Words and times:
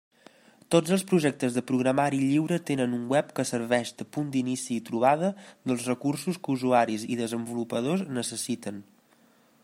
Tots 0.75 0.93
els 0.95 1.01
projectes 1.09 1.57
de 1.57 1.61
programari 1.71 2.21
lliure 2.21 2.57
tenen 2.69 2.95
un 2.97 3.03
web 3.13 3.29
que 3.39 3.45
serveix 3.49 3.91
de 3.99 4.07
punt 4.17 4.31
d'inici 4.35 4.73
i 4.77 4.83
trobada 4.87 5.29
dels 5.51 5.85
recursos 5.91 6.39
que 6.47 6.53
usuaris 6.57 7.05
i 7.17 7.19
desenvolupadors 7.21 8.05
necessiten. 8.21 8.81